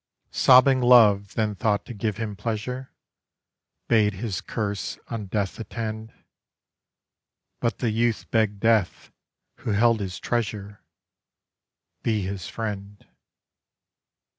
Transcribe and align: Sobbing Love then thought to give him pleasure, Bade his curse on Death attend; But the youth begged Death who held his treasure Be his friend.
Sobbing 0.31 0.81
Love 0.81 1.35
then 1.35 1.53
thought 1.53 1.85
to 1.85 1.93
give 1.93 2.17
him 2.17 2.35
pleasure, 2.35 2.91
Bade 3.87 4.15
his 4.15 4.41
curse 4.41 4.97
on 5.09 5.27
Death 5.27 5.59
attend; 5.59 6.11
But 7.59 7.77
the 7.77 7.91
youth 7.91 8.25
begged 8.31 8.59
Death 8.61 9.11
who 9.57 9.73
held 9.73 9.99
his 9.99 10.17
treasure 10.19 10.81
Be 12.01 12.23
his 12.23 12.47
friend. 12.49 13.05